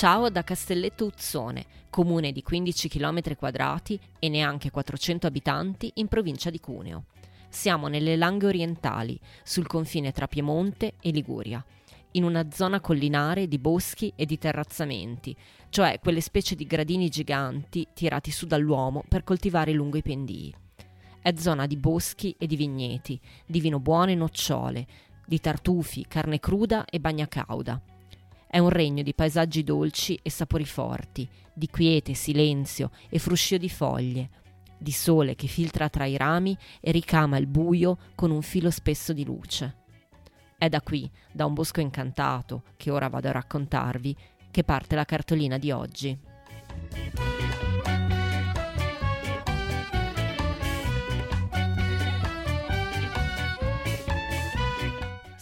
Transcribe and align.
Ciao 0.00 0.30
da 0.30 0.42
Castelletto 0.42 1.04
Uzzone, 1.04 1.66
comune 1.90 2.32
di 2.32 2.42
15 2.42 2.88
km 2.88 3.36
quadrati 3.36 4.00
e 4.18 4.30
neanche 4.30 4.70
400 4.70 5.26
abitanti 5.26 5.90
in 5.96 6.08
provincia 6.08 6.48
di 6.48 6.58
Cuneo. 6.58 7.04
Siamo 7.50 7.86
nelle 7.86 8.16
Langhe 8.16 8.46
orientali, 8.46 9.20
sul 9.42 9.66
confine 9.66 10.10
tra 10.10 10.26
Piemonte 10.26 10.94
e 11.02 11.10
Liguria, 11.10 11.62
in 12.12 12.24
una 12.24 12.50
zona 12.50 12.80
collinare 12.80 13.46
di 13.46 13.58
boschi 13.58 14.10
e 14.16 14.24
di 14.24 14.38
terrazzamenti, 14.38 15.36
cioè 15.68 15.98
quelle 16.00 16.22
specie 16.22 16.54
di 16.54 16.64
gradini 16.64 17.10
giganti 17.10 17.86
tirati 17.92 18.30
su 18.30 18.46
dall'uomo 18.46 19.04
per 19.06 19.22
coltivare 19.22 19.72
lungo 19.72 19.98
i 19.98 20.02
pendii. 20.02 20.54
È 21.20 21.34
zona 21.36 21.66
di 21.66 21.76
boschi 21.76 22.34
e 22.38 22.46
di 22.46 22.56
vigneti, 22.56 23.20
di 23.44 23.60
vino 23.60 23.80
buono 23.80 24.12
e 24.12 24.14
nocciole, 24.14 24.86
di 25.26 25.38
tartufi, 25.40 26.06
carne 26.08 26.40
cruda 26.40 26.86
e 26.86 26.98
bagna 27.00 27.28
cauda. 27.28 27.98
È 28.52 28.58
un 28.58 28.68
regno 28.68 29.04
di 29.04 29.14
paesaggi 29.14 29.62
dolci 29.62 30.18
e 30.20 30.28
sapori 30.28 30.64
forti, 30.64 31.28
di 31.54 31.68
quiete, 31.68 32.14
silenzio 32.14 32.90
e 33.08 33.20
fruscio 33.20 33.56
di 33.58 33.68
foglie, 33.68 34.28
di 34.76 34.90
sole 34.90 35.36
che 35.36 35.46
filtra 35.46 35.88
tra 35.88 36.04
i 36.04 36.16
rami 36.16 36.58
e 36.80 36.90
ricama 36.90 37.36
il 37.36 37.46
buio 37.46 37.96
con 38.16 38.32
un 38.32 38.42
filo 38.42 38.72
spesso 38.72 39.12
di 39.12 39.24
luce. 39.24 39.76
È 40.58 40.68
da 40.68 40.80
qui, 40.80 41.08
da 41.30 41.46
un 41.46 41.54
bosco 41.54 41.78
incantato, 41.78 42.64
che 42.76 42.90
ora 42.90 43.06
vado 43.06 43.28
a 43.28 43.32
raccontarvi, 43.32 44.16
che 44.50 44.64
parte 44.64 44.96
la 44.96 45.04
cartolina 45.04 45.56
di 45.56 45.70
oggi. 45.70 46.18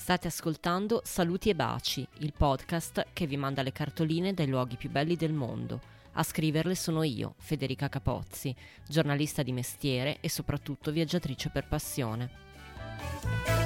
State 0.09 0.29
ascoltando 0.29 1.03
Saluti 1.05 1.51
e 1.51 1.55
Baci, 1.55 2.09
il 2.21 2.33
podcast 2.35 3.09
che 3.13 3.27
vi 3.27 3.37
manda 3.37 3.61
le 3.61 3.73
cartoline 3.73 4.33
dai 4.33 4.47
luoghi 4.47 4.77
più 4.77 4.89
belli 4.89 5.17
del 5.17 5.35
mondo 5.35 5.83
a 6.13 6.23
scriverle 6.23 6.75
sono 6.75 7.03
io, 7.03 7.35
Federica 7.37 7.91
Capozzi, 7.91 8.57
giornalista 8.89 9.43
di 9.43 9.53
mestiere 9.53 10.17
e 10.21 10.31
soprattutto 10.31 10.93
viaggiatrice 10.93 11.51
per 11.51 11.69
passione. 11.69 13.58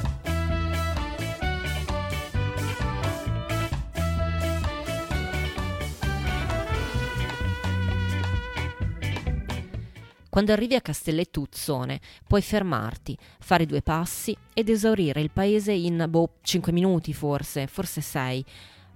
Quando 10.33 10.53
arrivi 10.53 10.75
a 10.75 10.81
Castelletto 10.81 11.43
Uzzone 11.43 12.01
puoi 12.27 12.41
fermarti, 12.41 13.15
fare 13.39 13.67
due 13.67 13.83
passi 13.83 14.35
ed 14.55 14.71
esaurire 14.71 15.21
il 15.21 15.31
paese 15.31 15.73
in 15.73 16.07
boh, 16.09 16.37
5 16.41 16.73
minuti 16.73 17.13
forse, 17.13 17.67
forse 17.67 18.01
6 18.01 18.45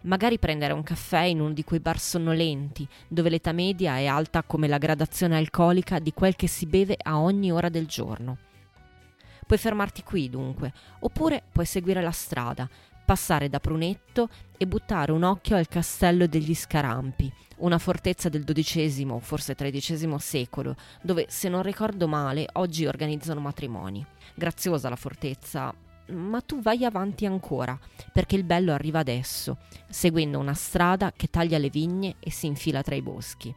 magari 0.05 0.39
prendere 0.39 0.73
un 0.73 0.83
caffè 0.83 1.25
in 1.25 1.41
uno 1.41 1.53
di 1.53 1.62
quei 1.62 1.81
bar 1.81 2.01
sonnolenti, 2.01 2.89
dove 3.06 3.28
l'età 3.28 3.53
media 3.53 3.98
è 3.98 4.06
alta 4.06 4.45
come 4.45 4.67
la 4.67 4.78
gradazione 4.78 5.37
alcolica 5.37 5.98
di 5.98 6.15
quel 6.15 6.37
che 6.37 6.47
si 6.47 6.65
beve 6.65 6.97
a 6.98 7.19
ogni 7.19 7.53
ora 7.53 7.69
del 7.69 7.84
giorno. 7.84 8.39
Puoi 9.47 9.59
fermarti 9.59 10.05
qui 10.05 10.31
dunque, 10.31 10.73
oppure 11.00 11.43
puoi 11.53 11.67
seguire 11.67 12.00
la 12.00 12.12
strada, 12.12 12.67
passare 13.07 13.49
da 13.49 13.61
Prunetto 13.61 14.29
e 14.59 14.67
buttare 14.67 15.12
un 15.12 15.23
occhio 15.23 15.57
al 15.57 15.69
castello 15.69 16.27
degli 16.27 16.55
Scarampi, 16.55 17.33
una 17.59 17.79
fortezza 17.79 18.29
del 18.29 18.45
XII, 18.45 19.19
forse 19.21 19.55
XIII 19.55 20.19
secolo, 20.19 20.75
dove, 21.01 21.27
se 21.29 21.49
non 21.49 21.62
ricordo 21.62 22.09
male, 22.09 22.49
oggi 22.55 22.84
organizzano 22.84 23.41
matrimoni. 23.41 24.05
Graziosa 24.34 24.89
la 24.89 24.97
fortezza, 24.97 25.73
ma 26.09 26.41
tu 26.41 26.61
vai 26.61 26.84
avanti 26.84 27.27
ancora, 27.27 27.79
perché 28.12 28.34
il 28.34 28.45
bello 28.45 28.73
arriva 28.73 28.99
adesso, 28.99 29.59
seguendo 29.89 30.41
una 30.41 30.55
strada 30.55 31.12
che 31.12 31.29
taglia 31.29 31.59
le 31.59 31.71
vigne 31.71 32.17
e 32.19 32.33
si 32.33 32.47
infila 32.47 32.83
tra 32.83 32.97
i 32.97 33.03
boschi. 33.03 33.55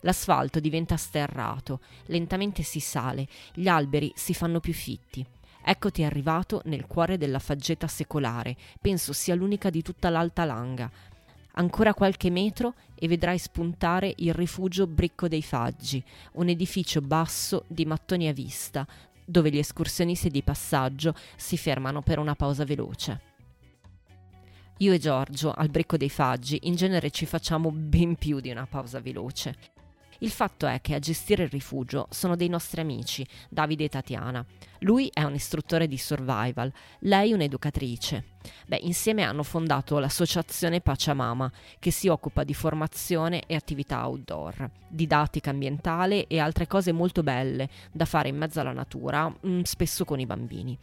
L'asfalto 0.00 0.58
diventa 0.58 0.96
sterrato, 0.96 1.80
lentamente 2.06 2.64
si 2.64 2.80
sale, 2.80 3.28
gli 3.54 3.68
alberi 3.68 4.12
si 4.16 4.34
fanno 4.34 4.58
più 4.58 4.72
fitti. 4.72 5.24
Eccoti 5.68 6.04
arrivato 6.04 6.62
nel 6.66 6.86
cuore 6.86 7.18
della 7.18 7.40
faggeta 7.40 7.88
secolare, 7.88 8.56
penso 8.80 9.12
sia 9.12 9.34
l'unica 9.34 9.68
di 9.68 9.82
tutta 9.82 10.10
l'Alta 10.10 10.44
Langa. 10.44 10.88
Ancora 11.54 11.92
qualche 11.92 12.30
metro 12.30 12.74
e 12.94 13.08
vedrai 13.08 13.36
spuntare 13.36 14.14
il 14.18 14.32
rifugio 14.32 14.86
Bricco 14.86 15.26
dei 15.26 15.42
Faggi, 15.42 16.00
un 16.34 16.48
edificio 16.48 17.00
basso 17.00 17.64
di 17.66 17.84
mattoni 17.84 18.28
a 18.28 18.32
vista, 18.32 18.86
dove 19.24 19.50
gli 19.50 19.58
escursionisti 19.58 20.30
di 20.30 20.44
passaggio 20.44 21.16
si 21.34 21.56
fermano 21.56 22.00
per 22.00 22.20
una 22.20 22.36
pausa 22.36 22.64
veloce. 22.64 23.20
Io 24.76 24.92
e 24.92 24.98
Giorgio, 24.98 25.50
al 25.52 25.68
Brecco 25.68 25.96
dei 25.96 26.10
Faggi, 26.10 26.60
in 26.62 26.76
genere 26.76 27.10
ci 27.10 27.26
facciamo 27.26 27.72
ben 27.72 28.14
più 28.14 28.38
di 28.38 28.50
una 28.50 28.66
pausa 28.66 29.00
veloce. 29.00 29.56
Il 30.20 30.30
fatto 30.30 30.66
è 30.66 30.80
che 30.80 30.94
a 30.94 30.98
gestire 30.98 31.44
il 31.44 31.50
rifugio 31.50 32.06
sono 32.10 32.36
dei 32.36 32.48
nostri 32.48 32.80
amici, 32.80 33.26
Davide 33.48 33.84
e 33.84 33.88
Tatiana. 33.88 34.44
Lui 34.80 35.10
è 35.12 35.22
un 35.22 35.34
istruttore 35.34 35.86
di 35.86 35.98
survival, 35.98 36.72
lei 37.00 37.32
un'educatrice. 37.32 38.34
Beh, 38.66 38.78
insieme 38.82 39.22
hanno 39.22 39.42
fondato 39.42 39.98
l'associazione 39.98 40.80
Pachamama, 40.80 41.50
che 41.78 41.90
si 41.90 42.08
occupa 42.08 42.44
di 42.44 42.54
formazione 42.54 43.42
e 43.46 43.54
attività 43.54 44.06
outdoor, 44.06 44.70
didattica 44.88 45.50
ambientale 45.50 46.26
e 46.26 46.38
altre 46.38 46.66
cose 46.66 46.92
molto 46.92 47.22
belle 47.22 47.68
da 47.92 48.04
fare 48.04 48.28
in 48.28 48.36
mezzo 48.36 48.60
alla 48.60 48.72
natura, 48.72 49.32
mm, 49.46 49.62
spesso 49.62 50.04
con 50.04 50.20
i 50.20 50.26
bambini. 50.26 50.78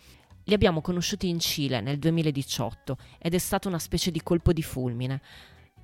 Li 0.46 0.54
abbiamo 0.54 0.82
conosciuti 0.82 1.30
in 1.30 1.40
Cile 1.40 1.80
nel 1.80 2.00
2018 2.00 2.98
ed 3.18 3.34
è 3.34 3.38
stato 3.38 3.70
una 3.70 3.80
specie 3.80 4.12
di 4.12 4.22
colpo 4.22 4.52
di 4.52 4.62
fulmine. 4.62 5.22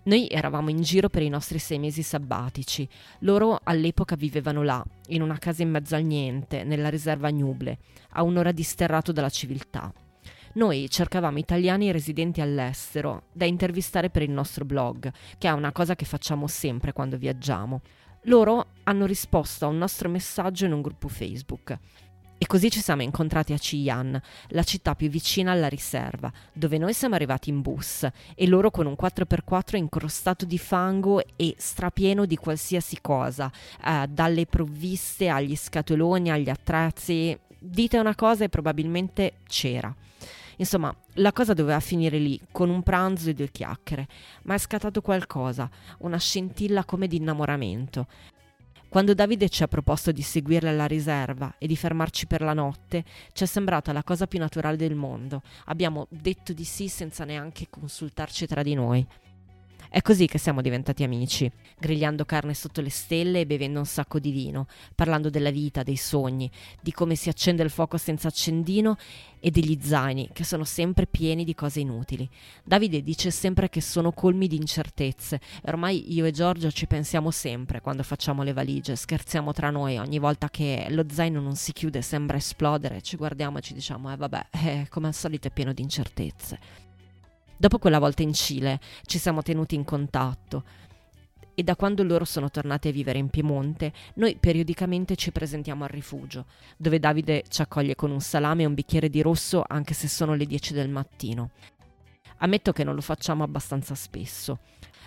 Noi 0.09 0.27
eravamo 0.27 0.71
in 0.71 0.81
giro 0.81 1.07
per 1.07 1.21
i 1.21 1.29
nostri 1.29 1.59
sei 1.59 1.77
mesi 1.77 2.01
sabbatici. 2.01 2.89
Loro 3.19 3.59
all'epoca 3.61 4.15
vivevano 4.15 4.63
là, 4.63 4.83
in 5.09 5.21
una 5.21 5.37
casa 5.37 5.61
in 5.61 5.69
mezzo 5.69 5.93
al 5.93 6.03
niente, 6.03 6.63
nella 6.63 6.89
riserva 6.89 7.29
Nuble, 7.29 7.77
a 8.13 8.23
un'ora 8.23 8.51
di 8.51 8.63
sterrato 8.63 9.11
dalla 9.11 9.29
civiltà. 9.29 9.93
Noi 10.53 10.89
cercavamo 10.89 11.37
italiani 11.37 11.91
residenti 11.91 12.41
all'estero 12.41 13.25
da 13.33 13.45
intervistare 13.45 14.09
per 14.09 14.23
il 14.23 14.31
nostro 14.31 14.65
blog, 14.65 15.13
che 15.37 15.47
è 15.47 15.51
una 15.51 15.71
cosa 15.71 15.95
che 15.95 16.05
facciamo 16.05 16.47
sempre 16.47 16.91
quando 16.91 17.15
viaggiamo. 17.15 17.81
Loro 18.23 18.65
hanno 18.85 19.05
risposto 19.05 19.65
a 19.65 19.69
un 19.69 19.77
nostro 19.77 20.09
messaggio 20.09 20.65
in 20.65 20.71
un 20.71 20.81
gruppo 20.81 21.07
Facebook. 21.07 21.77
E 22.41 22.47
così 22.47 22.71
ci 22.71 22.79
siamo 22.79 23.01
incontrati 23.01 23.51
a 23.51 23.57
Chiyan, 23.57 24.19
la 24.51 24.63
città 24.63 24.95
più 24.95 25.09
vicina 25.09 25.51
alla 25.51 25.67
riserva, 25.67 26.31
dove 26.53 26.77
noi 26.77 26.93
siamo 26.93 27.15
arrivati 27.15 27.49
in 27.49 27.59
bus 27.59 28.07
e 28.33 28.47
loro 28.47 28.71
con 28.71 28.85
un 28.85 28.95
4x4 28.97 29.75
incrostato 29.75 30.45
di 30.45 30.57
fango 30.57 31.21
e 31.35 31.55
strapieno 31.57 32.25
di 32.25 32.37
qualsiasi 32.37 32.99
cosa, 33.01 33.51
eh, 33.85 34.05
dalle 34.07 34.45
provviste 34.45 35.27
agli 35.27 35.57
scatoloni, 35.57 36.31
agli 36.31 36.47
attrezzi. 36.47 37.37
Dite 37.59 37.99
una 37.99 38.15
cosa 38.15 38.45
e 38.45 38.49
probabilmente 38.49 39.39
c'era. 39.45 39.93
Insomma, 40.55 40.95
la 41.15 41.33
cosa 41.33 41.53
doveva 41.53 41.81
finire 41.81 42.19
lì, 42.19 42.39
con 42.53 42.69
un 42.69 42.83
pranzo 42.83 43.29
e 43.29 43.33
due 43.33 43.51
chiacchiere, 43.51 44.07
ma 44.43 44.53
è 44.53 44.57
scattato 44.57 45.01
qualcosa, 45.01 45.69
una 45.99 46.17
scintilla 46.17 46.85
come 46.85 47.07
di 47.07 47.17
innamoramento. 47.17 48.07
Quando 48.89 49.13
Davide 49.13 49.49
ci 49.49 49.61
ha 49.61 49.67
proposto 49.67 50.11
di 50.11 50.23
seguirla 50.23 50.71
alla 50.71 50.87
riserva 50.87 51.53
e 51.59 51.67
di 51.67 51.75
fermarci 51.75 52.25
per 52.25 52.41
la 52.41 52.53
notte, 52.53 53.03
ci 53.33 53.43
è 53.43 53.45
sembrata 53.45 53.93
la 53.93 54.01
cosa 54.03 54.25
più 54.25 54.39
naturale 54.39 54.77
del 54.77 54.95
mondo. 54.95 55.43
Abbiamo 55.65 56.07
detto 56.09 56.53
di 56.53 56.63
sì 56.63 56.87
senza 56.87 57.23
neanche 57.23 57.67
consultarci 57.69 58.47
tra 58.47 58.63
di 58.63 58.73
noi. 58.73 59.05
È 59.91 60.03
così 60.03 60.27
che 60.27 60.37
siamo 60.37 60.61
diventati 60.61 61.01
amici, 61.01 61.51
grigliando 61.79 62.23
carne 62.23 62.53
sotto 62.53 62.79
le 62.79 62.91
stelle 62.91 63.39
e 63.39 63.45
bevendo 63.47 63.79
un 63.79 63.87
sacco 63.87 64.19
di 64.19 64.29
vino, 64.29 64.67
parlando 64.93 65.31
della 65.31 65.49
vita, 65.49 65.81
dei 65.81 65.95
sogni, 65.95 66.49
di 66.79 66.91
come 66.91 67.15
si 67.15 67.27
accende 67.27 67.63
il 67.63 67.71
fuoco 67.71 67.97
senza 67.97 68.27
accendino 68.27 68.97
e 69.39 69.49
degli 69.49 69.79
zaini, 69.81 70.29
che 70.31 70.43
sono 70.43 70.63
sempre 70.63 71.07
pieni 71.07 71.43
di 71.43 71.55
cose 71.55 71.79
inutili. 71.79 72.29
Davide 72.63 73.01
dice 73.01 73.31
sempre 73.31 73.67
che 73.67 73.81
sono 73.81 74.11
colmi 74.11 74.47
di 74.47 74.57
incertezze 74.57 75.37
e 75.37 75.69
ormai 75.69 76.13
io 76.13 76.25
e 76.25 76.31
Giorgio 76.31 76.69
ci 76.69 76.85
pensiamo 76.85 77.31
sempre 77.31 77.81
quando 77.81 78.03
facciamo 78.03 78.43
le 78.43 78.53
valigie, 78.53 78.95
scherziamo 78.95 79.53
tra 79.53 79.71
noi 79.71 79.97
ogni 79.97 80.19
volta 80.19 80.51
che 80.51 80.85
lo 80.91 81.03
zaino 81.09 81.41
non 81.41 81.55
si 81.55 81.73
chiude, 81.73 82.03
sembra 82.03 82.37
esplodere, 82.37 83.01
ci 83.01 83.17
guardiamo 83.17 83.57
e 83.57 83.61
ci 83.61 83.73
diciamo, 83.73 84.13
eh 84.13 84.17
vabbè, 84.17 84.47
eh, 84.51 84.85
come 84.87 85.07
al 85.07 85.15
solito 85.15 85.47
è 85.47 85.51
pieno 85.51 85.73
di 85.73 85.81
incertezze. 85.81 86.88
Dopo 87.61 87.77
quella 87.77 87.99
volta 87.99 88.21
in 88.21 88.31
Cile 88.31 88.79
ci 89.05 89.17
siamo 89.17 89.41
tenuti 89.41 89.75
in 89.75 89.83
contatto 89.83 90.63
e 91.53 91.61
da 91.61 91.75
quando 91.75 92.03
loro 92.03 92.23
sono 92.23 92.49
tornati 92.49 92.87
a 92.87 92.91
vivere 92.93 93.19
in 93.19 93.27
Piemonte, 93.27 93.91
noi 94.13 94.37
periodicamente 94.37 95.17
ci 95.17 95.33
presentiamo 95.33 95.83
al 95.83 95.89
rifugio, 95.89 96.45
dove 96.77 96.99
Davide 96.99 97.43
ci 97.49 97.61
accoglie 97.61 97.95
con 97.95 98.11
un 98.11 98.21
salame 98.21 98.63
e 98.63 98.65
un 98.65 98.75
bicchiere 98.75 99.09
di 99.09 99.21
rosso 99.21 99.61
anche 99.67 99.93
se 99.93 100.07
sono 100.07 100.35
le 100.35 100.45
10 100.45 100.71
del 100.71 100.87
mattino. 100.87 101.49
Ammetto 102.37 102.71
che 102.71 102.85
non 102.85 102.95
lo 102.95 103.01
facciamo 103.01 103.43
abbastanza 103.43 103.93
spesso. 103.93 104.59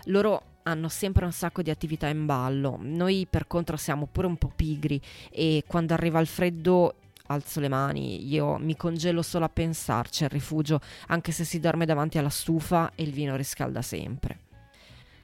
Loro 0.04 0.42
hanno 0.64 0.90
sempre 0.90 1.24
un 1.24 1.32
sacco 1.32 1.62
di 1.62 1.70
attività 1.70 2.08
in 2.08 2.26
ballo, 2.26 2.76
noi 2.82 3.26
per 3.30 3.46
contro 3.46 3.78
siamo 3.78 4.06
pure 4.12 4.26
un 4.26 4.36
po' 4.36 4.52
pigri 4.54 5.00
e 5.30 5.64
quando 5.66 5.94
arriva 5.94 6.20
il 6.20 6.26
freddo 6.26 6.96
alzo 7.26 7.60
le 7.60 7.68
mani, 7.68 8.28
io 8.28 8.56
mi 8.58 8.76
congelo 8.76 9.22
solo 9.22 9.44
a 9.44 9.48
pensarci 9.48 10.24
al 10.24 10.30
rifugio, 10.30 10.80
anche 11.08 11.32
se 11.32 11.44
si 11.44 11.60
dorme 11.60 11.86
davanti 11.86 12.18
alla 12.18 12.28
stufa 12.28 12.92
e 12.94 13.02
il 13.02 13.12
vino 13.12 13.36
riscalda 13.36 13.82
sempre. 13.82 14.38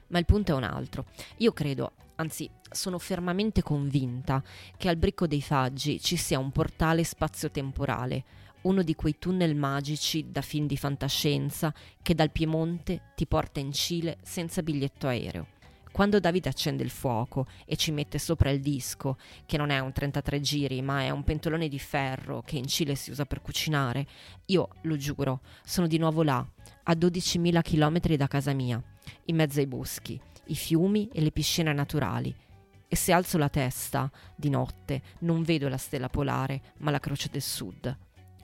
Ma 0.07 0.19
il 0.19 0.25
punto 0.25 0.51
è 0.51 0.55
un 0.55 0.63
altro. 0.63 1.05
Io 1.37 1.51
credo, 1.51 1.91
anzi 2.15 2.49
sono 2.71 2.99
fermamente 2.99 3.61
convinta, 3.61 4.43
che 4.77 4.89
al 4.89 4.97
Bricco 4.97 5.27
dei 5.27 5.41
Faggi 5.41 5.99
ci 5.99 6.15
sia 6.15 6.39
un 6.39 6.51
portale 6.51 7.03
spazio-temporale, 7.03 8.23
uno 8.61 8.81
di 8.81 8.95
quei 8.95 9.17
tunnel 9.17 9.55
magici 9.55 10.31
da 10.31 10.41
film 10.41 10.67
di 10.67 10.77
fantascienza 10.77 11.73
che 12.01 12.13
dal 12.13 12.31
Piemonte 12.31 13.11
ti 13.15 13.25
porta 13.25 13.59
in 13.59 13.71
Cile 13.71 14.17
senza 14.21 14.61
biglietto 14.61 15.07
aereo. 15.07 15.57
Quando 15.91 16.19
Davide 16.19 16.49
accende 16.49 16.83
il 16.83 16.89
fuoco 16.89 17.47
e 17.65 17.75
ci 17.75 17.91
mette 17.91 18.19
sopra 18.19 18.51
il 18.51 18.61
disco, 18.61 19.17
che 19.45 19.57
non 19.57 19.69
è 19.69 19.79
un 19.79 19.91
33 19.91 20.39
giri, 20.39 20.81
ma 20.81 21.01
è 21.01 21.09
un 21.09 21.23
pentolone 21.23 21.67
di 21.67 21.79
ferro 21.79 22.41
che 22.41 22.57
in 22.57 22.67
Cile 22.67 22.95
si 22.95 23.11
usa 23.11 23.25
per 23.25 23.41
cucinare, 23.41 24.07
io, 24.45 24.69
lo 24.83 24.95
giuro, 24.95 25.41
sono 25.63 25.87
di 25.87 25.97
nuovo 25.97 26.23
là, 26.23 26.45
a 26.83 26.93
12.000 26.93 27.61
km 27.61 28.15
da 28.15 28.27
casa 28.27 28.53
mia, 28.53 28.81
in 29.25 29.35
mezzo 29.35 29.59
ai 29.59 29.67
boschi, 29.67 30.19
i 30.45 30.55
fiumi 30.55 31.09
e 31.11 31.21
le 31.21 31.31
piscine 31.31 31.73
naturali. 31.73 32.33
E 32.87 32.95
se 32.95 33.11
alzo 33.11 33.37
la 33.37 33.49
testa, 33.49 34.09
di 34.35 34.49
notte, 34.49 35.01
non 35.19 35.43
vedo 35.43 35.67
la 35.67 35.77
stella 35.77 36.09
polare, 36.09 36.61
ma 36.77 36.91
la 36.91 36.99
croce 36.99 37.29
del 37.29 37.41
sud. 37.41 37.97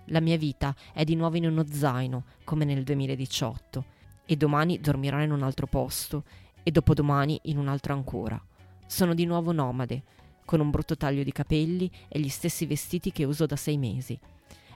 La 0.10 0.20
mia 0.20 0.38
vita 0.38 0.76
è 0.94 1.04
di 1.04 1.16
nuovo 1.16 1.38
in 1.38 1.48
uno 1.48 1.66
zaino, 1.68 2.26
come 2.44 2.66
nel 2.66 2.84
2018, 2.84 3.86
e 4.26 4.36
domani 4.36 4.80
dormirò 4.80 5.22
in 5.22 5.32
un 5.32 5.42
altro 5.42 5.68
posto 5.68 6.24
e 6.68 6.72
dopodomani 6.72 7.40
in 7.44 7.60
un 7.60 7.68
altro 7.68 7.94
ancora. 7.94 8.44
Sono 8.88 9.14
di 9.14 9.26
nuovo 9.26 9.52
nomade, 9.52 10.02
con 10.46 10.60
un 10.60 10.72
brutto 10.72 10.98
taglio 10.98 11.22
di 11.22 11.32
capelli 11.32 11.90
e 12.08 12.20
gli 12.20 12.28
stessi 12.28 12.66
vestiti 12.66 13.12
che 13.12 13.24
uso 13.24 13.46
da 13.46 13.56
sei 13.56 13.78
mesi. 13.78 14.20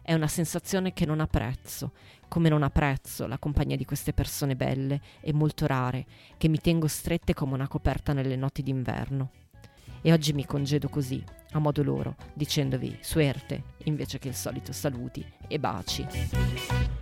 È 0.04 0.14
una 0.14 0.28
sensazione 0.28 0.94
che 0.94 1.08
non 1.08 1.20
apprezzo, 1.20 1.94
come 2.28 2.48
non 2.48 2.62
apprezzo 2.62 3.26
la 3.26 3.40
compagnia 3.40 3.76
di 3.76 3.86
queste 3.86 4.14
persone 4.14 4.56
belle 4.56 5.02
e 5.20 5.34
molto 5.34 5.66
rare, 5.66 6.06
che 6.38 6.48
mi 6.48 6.60
tengo 6.60 6.88
strette 6.88 7.34
come 7.34 7.56
una 7.56 7.68
coperta 7.68 8.14
nelle 8.14 8.36
notti 8.36 8.62
d'inverno. 8.62 9.32
E 10.02 10.14
oggi 10.14 10.32
mi 10.34 10.46
congedo 10.46 10.90
così, 10.90 11.24
a 11.54 11.60
modo 11.60 11.82
loro, 11.82 12.16
dicendovi 12.34 13.00
suerte 13.02 13.64
invece 13.86 14.20
che 14.20 14.28
il 14.28 14.36
solito 14.36 14.74
saluti 14.74 15.26
e 15.48 15.60
baci. 15.60 16.99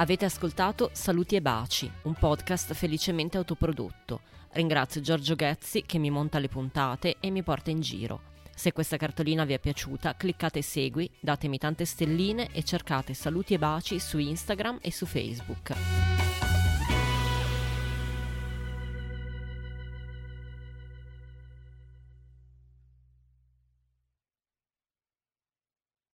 Avete 0.00 0.24
ascoltato 0.24 0.90
Saluti 0.92 1.34
e 1.34 1.42
Baci, 1.42 1.90
un 2.02 2.14
podcast 2.14 2.72
felicemente 2.72 3.36
autoprodotto. 3.36 4.20
Ringrazio 4.52 5.00
Giorgio 5.00 5.34
Ghezzi 5.34 5.82
che 5.84 5.98
mi 5.98 6.08
monta 6.08 6.38
le 6.38 6.46
puntate 6.46 7.16
e 7.18 7.30
mi 7.30 7.42
porta 7.42 7.70
in 7.70 7.80
giro. 7.80 8.20
Se 8.54 8.70
questa 8.70 8.96
cartolina 8.96 9.44
vi 9.44 9.54
è 9.54 9.58
piaciuta, 9.58 10.14
cliccate 10.14 10.62
segui, 10.62 11.10
datemi 11.18 11.58
tante 11.58 11.84
stelline 11.84 12.52
e 12.52 12.62
cercate 12.62 13.12
Saluti 13.12 13.54
e 13.54 13.58
Baci 13.58 13.98
su 13.98 14.18
Instagram 14.18 14.78
e 14.82 14.92
su 14.92 15.04
Facebook. 15.04 16.27